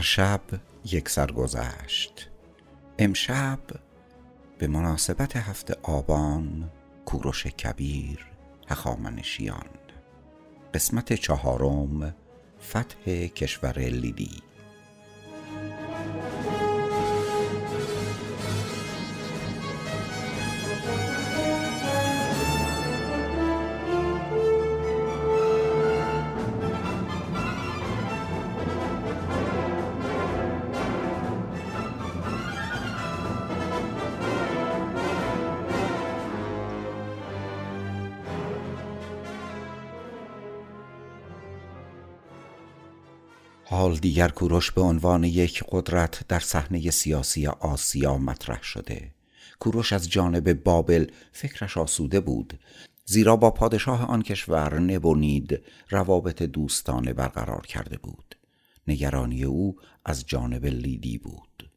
[0.00, 0.40] شب
[0.84, 2.30] یک سر گذشت.
[2.98, 3.58] امشب
[4.58, 6.70] به مناسبت هفته آبان
[7.04, 8.26] کوروش کبیر
[8.68, 9.66] هخامنشیان
[10.74, 12.14] قسمت چهارم
[12.70, 14.42] فتح کشور لیدی
[43.66, 49.10] حال دیگر کوروش به عنوان یک قدرت در صحنه سیاسی آسیا مطرح شده.
[49.60, 52.60] کوروش از جانب بابل فکرش آسوده بود
[53.04, 58.36] زیرا با پادشاه آن کشور نبونید روابط دوستانه برقرار کرده بود.
[58.88, 61.70] نگرانی او از جانب لیدی بود.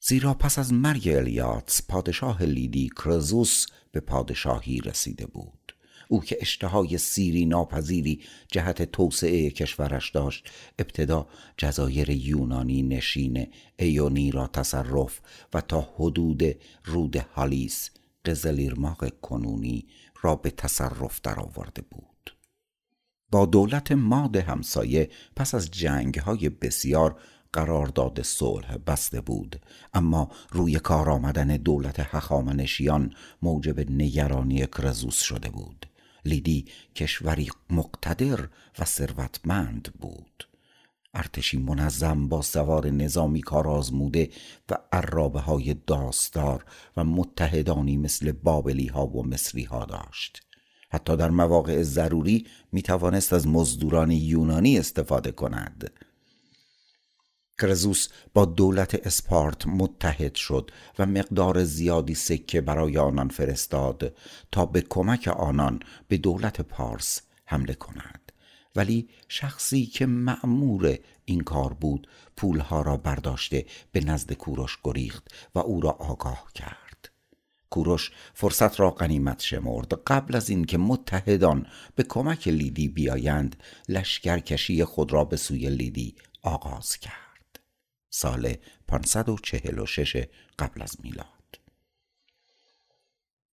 [0.00, 5.65] زیرا پس از مرگ الیاتس پادشاه لیدی کرزوس به پادشاهی رسیده بود.
[6.08, 8.20] او که اشتهای سیری ناپذیری
[8.52, 11.26] جهت توسعه کشورش داشت ابتدا
[11.56, 13.46] جزایر یونانی نشین
[13.78, 15.20] ایونی را تصرف
[15.54, 16.42] و تا حدود
[16.84, 17.90] رود هالیس
[18.24, 19.86] قزلیرماغ کنونی
[20.22, 22.36] را به تصرف درآورده بود.
[23.30, 27.16] با دولت ماد همسایه پس از جنگ های بسیار
[27.52, 29.60] قرارداد صلح بسته بود
[29.94, 33.12] اما روی کار آمدن دولت هخامنشیان
[33.42, 35.86] موجب نگرانی کرزوس شده بود.
[36.26, 38.48] لیدی کشوری مقتدر
[38.78, 40.48] و ثروتمند بود.
[41.14, 44.30] ارتشی منظم با سوار نظامی کار آزموده
[44.70, 46.64] و عرابه های داستار
[46.96, 50.42] و متحدانی مثل بابلی ها و مصری ها داشت.
[50.90, 55.90] حتی در مواقع ضروری می توانست از مزدوران یونانی استفاده کند.
[57.58, 64.16] کرزوس با دولت اسپارت متحد شد و مقدار زیادی سکه برای آنان فرستاد
[64.52, 68.32] تا به کمک آنان به دولت پارس حمله کند.
[68.76, 75.58] ولی شخصی که معمور این کار بود پولها را برداشته به نزد کوروش گریخت و
[75.58, 77.10] او را آگاه کرد.
[77.70, 79.94] کوروش فرصت را غنیمت شمرد.
[80.06, 83.56] قبل از اینکه متحدان به کمک لیدی بیایند
[83.88, 87.25] لشکرکشی خود را به سوی لیدی آغاز کرد.
[88.18, 88.54] سال
[88.88, 90.26] 546
[90.58, 91.26] قبل از میلاد.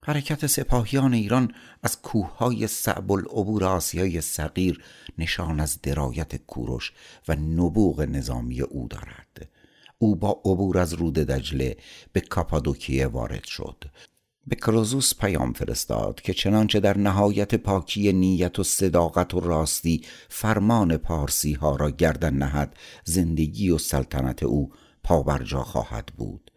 [0.05, 1.53] حرکت سپاهیان ایران
[1.83, 4.83] از کوههای صعب العبور آسیای صغیر
[5.17, 6.91] نشان از درایت کوروش
[7.27, 9.49] و نبوغ نظامی او دارد.
[9.97, 11.77] او با عبور از رود دجله
[12.13, 13.83] به کاپادوکیه وارد شد.
[14.47, 20.97] به کروزوس پیام فرستاد که چنانچه در نهایت پاکی نیت و صداقت و راستی فرمان
[20.97, 24.71] پارسی ها را گردن نهد زندگی و سلطنت او
[25.03, 26.51] پابرجا خواهد بود.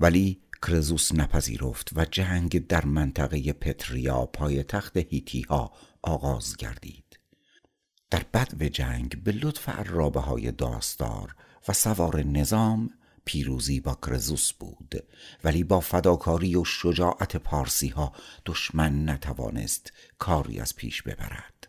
[0.00, 5.72] ولی کرزوس نپذیرفت و جنگ در منطقه پتریا پای تخت هیتی ها
[6.02, 7.18] آغاز گردید.
[8.10, 11.34] در بدو جنگ به لطف عرابه های داستار
[11.68, 12.90] و سوار نظام
[13.24, 15.04] پیروزی با کرزوس بود
[15.44, 18.12] ولی با فداکاری و شجاعت پارسی ها
[18.46, 21.68] دشمن نتوانست کاری از پیش ببرد.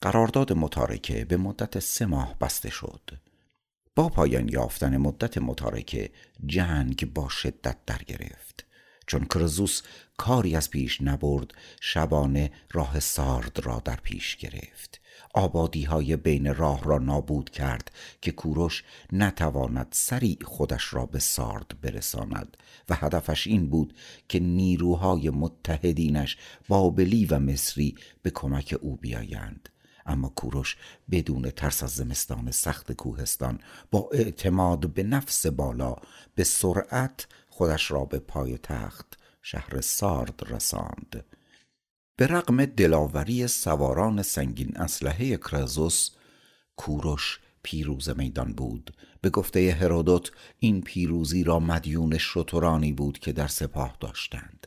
[0.00, 3.10] قرارداد متارکه به مدت سه ماه بسته شد.
[3.94, 6.10] با پایان یافتن مدت متارکه
[6.46, 8.67] جنگ با شدت در گرفت
[9.08, 9.82] چون کرزوس
[10.16, 15.00] کاری از پیش نبرد شبانه راه سارد را در پیش گرفت.
[15.34, 21.80] آبادی های بین راه را نابود کرد که کوروش نتواند سریع خودش را به سارد
[21.82, 22.56] برساند
[22.88, 23.94] و هدفش این بود
[24.28, 26.36] که نیروهای متحدینش
[26.68, 29.68] بابلی و مصری به کمک او بیایند.
[30.06, 30.76] اما کوروش
[31.10, 33.58] بدون ترس از زمستان سخت کوهستان
[33.90, 35.96] با اعتماد به نفس بالا
[36.34, 37.26] به سرعت
[37.58, 41.24] خودش را به پای تخت شهر سارد رساند.
[42.16, 46.10] به رغم دلاوری سواران سنگین اسلحه کرزوس
[46.76, 48.96] کوروش پیروز میدان بود.
[49.20, 54.66] به گفته هرودوت این پیروزی را مدیون شترانی بود که در سپاه داشتند.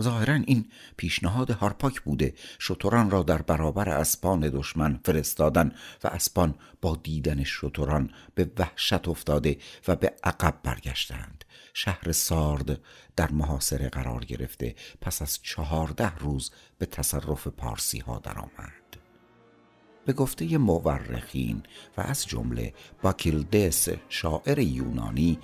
[0.00, 5.72] ظاهرا این پیشنهاد هارپاک بوده شتران را در برابر اسبان دشمن فرستادن
[6.04, 9.58] و اسبان با دیدن شتران به وحشت افتاده
[9.88, 11.44] و به عقب برگشتند.
[11.74, 12.80] شهر سارد
[13.16, 14.74] در محاصره قرار گرفته.
[15.00, 18.82] پس از چهارده روز به تصرف پارسی ها درآمد.
[20.06, 21.62] به گفته مورخین
[21.96, 25.38] و از جمله باکیلدس شاعر یونانی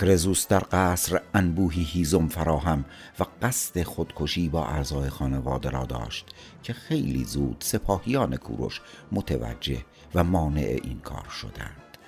[0.00, 2.84] کرزوس در قصر انبوهی هیزم فراهم
[3.20, 6.26] و قصد خودکشی با اعضای خانواده را داشت
[6.62, 8.80] که خیلی زود سپاهیان کوروش
[9.12, 9.84] متوجه
[10.14, 11.98] و مانع این کار شدند.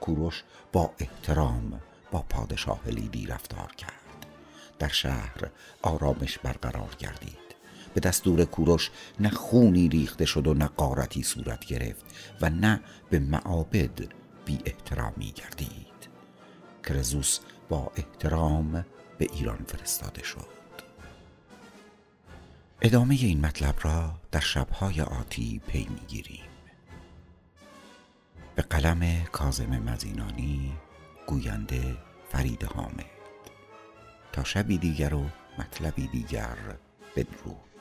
[0.00, 0.42] کوروش
[0.72, 1.80] با احترام
[2.10, 4.26] با پادشاه لیدی رفتار کرد.
[4.78, 5.50] در شهر
[5.82, 7.38] آرامش برقرار گردید.
[7.94, 8.90] به دستور کوروش
[9.20, 12.04] نه خونی ریخته شد و نه قارتی صورت گرفت
[12.40, 12.80] و نه
[13.10, 14.00] به معابد
[14.44, 15.81] بی احترامی گردید.
[16.82, 17.38] کرزوس
[17.68, 18.84] با احترام
[19.18, 20.48] به ایران فرستاده شد.
[22.82, 26.44] ادامه این مطلب را در شبهای آتی پی می‌گیریم.
[28.54, 30.72] به قلم کازم مزینانی
[31.26, 31.96] گوینده
[32.28, 33.04] فرید حامد.
[34.32, 35.24] تا شبی دیگر و
[35.58, 36.56] مطلبی دیگر
[37.16, 37.71] بدرود.